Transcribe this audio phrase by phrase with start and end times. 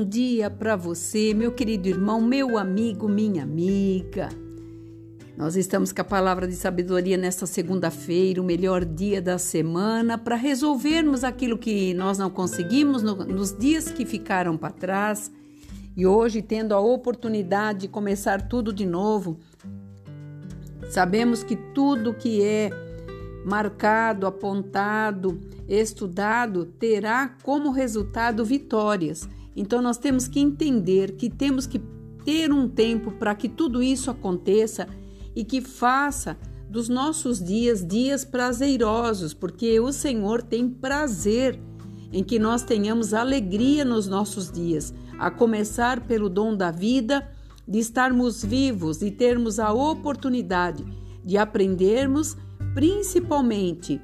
[0.00, 4.30] bom dia para você, meu querido irmão, meu amigo, minha amiga.
[5.36, 10.36] Nós estamos com a palavra de sabedoria nesta segunda-feira, o melhor dia da semana, para
[10.36, 15.30] resolvermos aquilo que nós não conseguimos no, nos dias que ficaram para trás.
[15.94, 19.38] E hoje, tendo a oportunidade de começar tudo de novo,
[20.88, 22.70] sabemos que tudo que é
[23.44, 29.28] marcado, apontado, estudado, terá como resultado vitórias.
[29.60, 31.78] Então nós temos que entender que temos que
[32.24, 34.88] ter um tempo para que tudo isso aconteça
[35.36, 36.38] e que faça
[36.70, 41.60] dos nossos dias dias prazerosos, porque o Senhor tem prazer
[42.10, 47.30] em que nós tenhamos alegria nos nossos dias, a começar pelo dom da vida,
[47.68, 50.82] de estarmos vivos e termos a oportunidade
[51.22, 52.34] de aprendermos
[52.74, 54.00] principalmente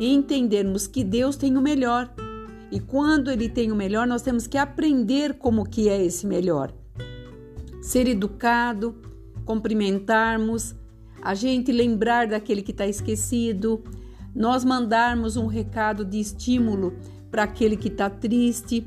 [0.00, 2.10] entendermos que Deus tem o melhor.
[2.70, 6.72] E quando ele tem o melhor, nós temos que aprender como que é esse melhor.
[7.80, 8.96] Ser educado,
[9.44, 10.74] cumprimentarmos,
[11.22, 13.82] a gente lembrar daquele que está esquecido,
[14.34, 16.94] nós mandarmos um recado de estímulo
[17.30, 18.86] para aquele que está triste,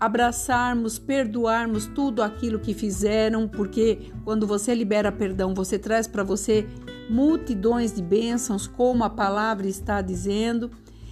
[0.00, 6.66] abraçarmos, perdoarmos tudo aquilo que fizeram, porque quando você libera perdão, você traz para você
[7.08, 10.70] multidões de bênçãos, como a palavra está dizendo.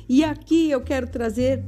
[0.09, 1.65] E aqui eu quero trazer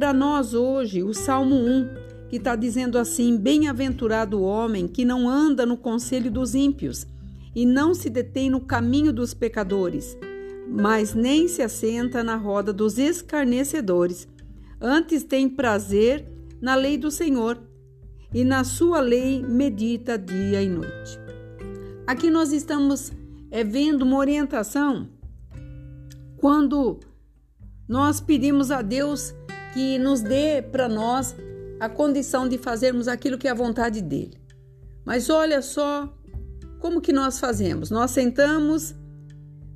[0.00, 1.88] para nós hoje o Salmo 1,
[2.30, 7.06] que está dizendo assim: Bem-aventurado o homem que não anda no conselho dos ímpios
[7.54, 10.16] e não se detém no caminho dos pecadores,
[10.66, 14.26] mas nem se assenta na roda dos escarnecedores.
[14.80, 16.26] Antes tem prazer
[16.62, 17.60] na lei do Senhor
[18.32, 21.20] e na sua lei medita dia e noite.
[22.06, 23.12] Aqui nós estamos
[23.50, 25.10] é vendo uma orientação
[26.38, 27.00] quando
[27.86, 29.34] nós pedimos a Deus
[29.72, 31.34] que nos dê para nós
[31.78, 34.38] a condição de fazermos aquilo que é a vontade dele.
[35.04, 36.12] Mas olha só
[36.78, 37.90] como que nós fazemos.
[37.90, 38.94] Nós sentamos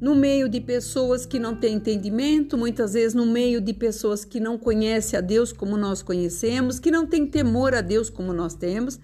[0.00, 4.38] no meio de pessoas que não têm entendimento, muitas vezes no meio de pessoas que
[4.38, 8.54] não conhecem a Deus como nós conhecemos, que não têm temor a Deus como nós
[8.54, 8.98] temos,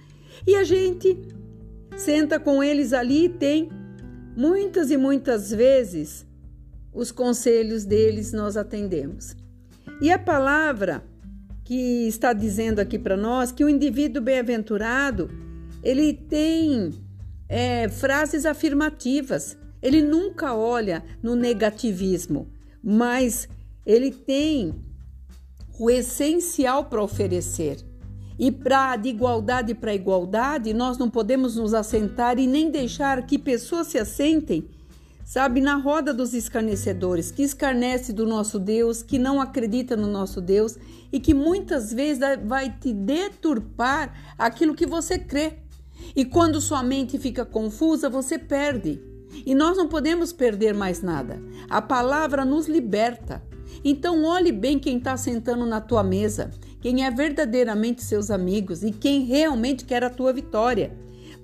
[0.46, 1.16] e a gente
[1.96, 3.70] senta com eles ali e tem
[4.36, 6.26] Muitas e muitas vezes
[6.92, 9.36] os conselhos deles nós atendemos.
[10.00, 11.04] E a palavra
[11.64, 15.30] que está dizendo aqui para nós que o indivíduo bem-aventurado
[15.82, 16.92] ele tem
[17.48, 19.56] é, frases afirmativas.
[19.82, 22.50] Ele nunca olha no negativismo,
[22.82, 23.48] mas
[23.84, 24.74] ele tem
[25.78, 27.78] o essencial para oferecer.
[28.38, 33.38] E para de igualdade para igualdade, nós não podemos nos assentar e nem deixar que
[33.38, 34.66] pessoas se assentem,
[35.30, 40.40] sabe, na roda dos escarnecedores, que escarnece do nosso Deus, que não acredita no nosso
[40.40, 40.76] Deus
[41.12, 45.58] e que muitas vezes vai te deturpar aquilo que você crê.
[46.16, 49.00] E quando sua mente fica confusa, você perde.
[49.46, 51.40] E nós não podemos perder mais nada.
[51.68, 53.40] A palavra nos liberta.
[53.84, 58.90] Então olhe bem quem está sentando na tua mesa quem é verdadeiramente seus amigos e
[58.90, 60.90] quem realmente quer a tua vitória.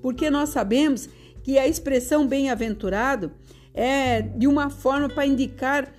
[0.00, 1.10] Porque nós sabemos
[1.42, 3.30] que a expressão bem-aventurado
[3.76, 5.92] é de uma forma para indicar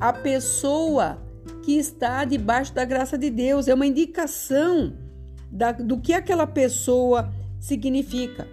[0.00, 1.22] a pessoa
[1.62, 4.96] que está debaixo da graça de Deus, é uma indicação
[5.50, 7.30] da, do que aquela pessoa
[7.60, 8.48] significa.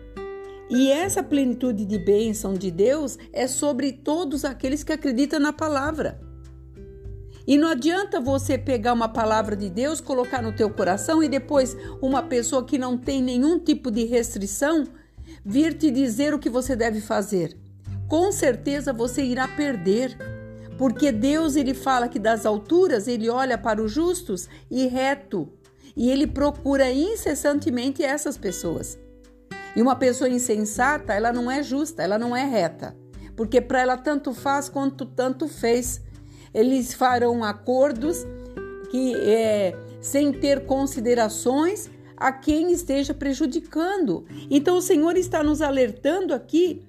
[0.69, 6.19] E essa plenitude de bênção de Deus é sobre todos aqueles que acreditam na palavra.
[7.47, 11.77] E não adianta você pegar uma palavra de Deus, colocar no teu coração e depois
[12.01, 14.83] uma pessoa que não tem nenhum tipo de restrição
[15.45, 17.55] vir te dizer o que você deve fazer.
[18.07, 20.17] Com certeza você irá perder,
[20.77, 25.49] porque Deus ele fala que das alturas ele olha para os justos e reto,
[25.95, 28.97] e ele procura incessantemente essas pessoas.
[29.75, 32.95] E uma pessoa insensata, ela não é justa, ela não é reta,
[33.35, 36.01] porque para ela tanto faz quanto tanto fez
[36.53, 38.25] eles farão acordos
[38.89, 44.25] que é, sem ter considerações a quem esteja prejudicando.
[44.49, 46.81] Então o Senhor está nos alertando aqui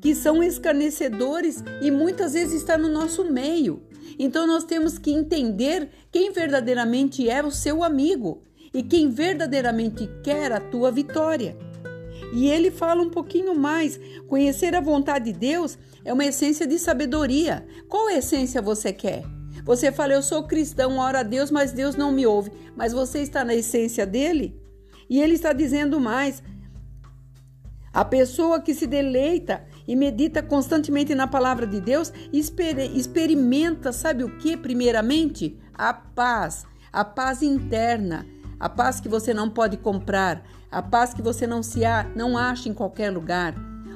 [0.00, 3.82] que são escarnecedores e muitas vezes está no nosso meio.
[4.18, 8.42] Então nós temos que entender quem verdadeiramente é o seu amigo
[8.72, 11.56] e quem verdadeiramente quer a tua vitória.
[12.32, 13.98] E ele fala um pouquinho mais:
[14.28, 17.66] conhecer a vontade de Deus é uma essência de sabedoria.
[17.88, 19.24] Qual essência você quer?
[19.64, 22.50] Você fala, eu sou cristão, ora a Deus, mas Deus não me ouve.
[22.76, 24.60] Mas você está na essência dele?
[25.08, 26.42] E ele está dizendo mais:
[27.92, 34.38] a pessoa que se deleita e medita constantemente na palavra de Deus, experimenta, sabe o
[34.38, 35.58] que, primeiramente?
[35.74, 38.26] A paz, a paz interna,
[38.58, 42.36] a paz que você não pode comprar, a paz que você não se a, não
[42.38, 43.54] acha em qualquer lugar,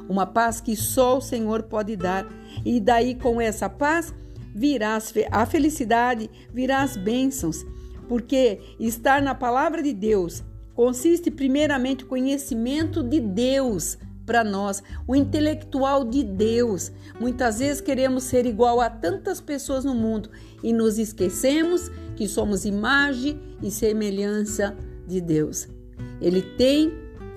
[0.08, 2.26] uma paz que só o Senhor pode dar.
[2.64, 4.14] E daí com essa paz
[4.54, 4.98] virá
[5.30, 7.64] a felicidade, virá as bênçãos,
[8.08, 10.42] porque estar na palavra de Deus
[10.74, 16.92] consiste primeiramente no conhecimento de Deus para nós, o intelectual de Deus.
[17.18, 20.28] Muitas vezes queremos ser igual a tantas pessoas no mundo
[20.62, 24.76] e nos esquecemos que somos imagem e semelhança
[25.06, 25.66] de Deus.
[26.20, 26.92] Ele tem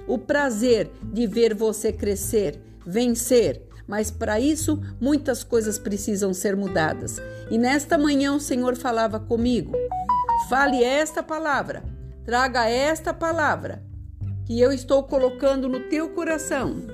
[0.06, 7.22] o prazer de ver você crescer, vencer, mas para isso muitas coisas precisam ser mudadas.
[7.50, 9.72] E nesta manhã o Senhor falava comigo:
[10.50, 11.84] fale esta palavra,
[12.26, 13.91] traga esta palavra
[14.52, 16.86] que eu estou colocando no teu coração.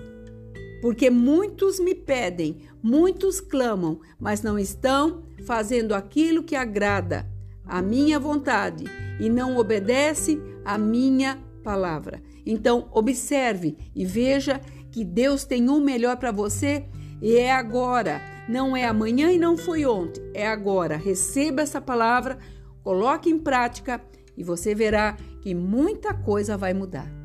[0.80, 7.28] Porque muitos me pedem, muitos clamam, mas não estão fazendo aquilo que agrada
[7.66, 8.84] a minha vontade
[9.20, 12.22] e não obedece a minha palavra.
[12.46, 14.62] Então, observe e veja
[14.92, 16.86] que Deus tem um melhor para você
[17.20, 18.22] e é agora.
[18.48, 20.96] Não é amanhã e não foi ontem, é agora.
[20.96, 22.38] Receba essa palavra,
[22.84, 24.00] coloque em prática
[24.38, 27.17] e você verá que muita coisa vai mudar.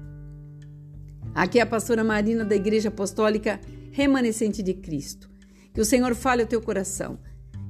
[1.35, 3.59] Aqui é a pastora Marina da Igreja Apostólica
[3.91, 5.31] Remanescente de Cristo.
[5.73, 7.19] Que o Senhor fale ao teu coração,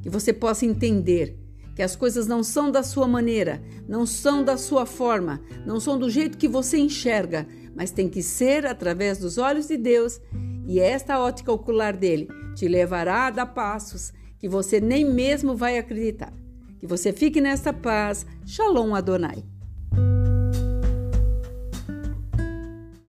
[0.03, 1.38] que você possa entender
[1.76, 5.97] que as coisas não são da sua maneira, não são da sua forma, não são
[5.97, 10.20] do jeito que você enxerga, mas tem que ser através dos olhos de Deus
[10.67, 15.79] e esta ótica ocular dele te levará a dar passos que você nem mesmo vai
[15.79, 16.32] acreditar.
[16.81, 18.26] Que você fique nesta paz.
[18.44, 19.51] Shalom Adonai.